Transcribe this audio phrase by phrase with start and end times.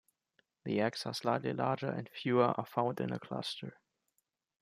[0.65, 3.77] The eggs are slightly larger and fewer are found in a cluster.